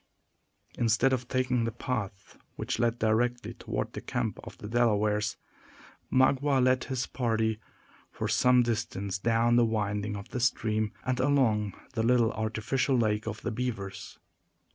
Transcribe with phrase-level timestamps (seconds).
[0.79, 5.37] Instead of taking the path which led directly toward the camp of the Delawares,
[6.11, 7.59] Magua led his party
[8.11, 13.27] for some distance down the windings of the stream, and along the little artificial lake
[13.27, 14.17] of the beavers.